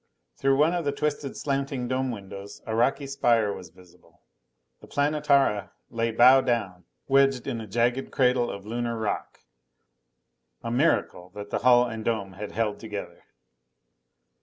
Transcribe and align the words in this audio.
Through 0.35 0.57
one 0.57 0.73
of 0.73 0.83
the 0.83 0.91
twisted, 0.91 1.37
slanting 1.37 1.87
dome 1.87 2.09
windows 2.09 2.63
a 2.65 2.73
rocky 2.75 3.05
spire 3.05 3.53
was 3.53 3.69
visible. 3.69 4.23
The 4.79 4.87
Planetara 4.87 5.73
lay 5.91 6.09
bow 6.09 6.41
down, 6.41 6.85
wedged 7.07 7.45
in 7.45 7.61
a 7.61 7.67
jagged 7.67 8.09
cradle 8.11 8.49
of 8.49 8.65
Lunar 8.65 8.97
rock. 8.97 9.41
A 10.63 10.71
miracle 10.71 11.29
that 11.35 11.51
the 11.51 11.59
hull 11.59 11.85
and 11.85 12.03
dome 12.03 12.31
had 12.33 12.51
held 12.51 12.79
together. 12.79 13.25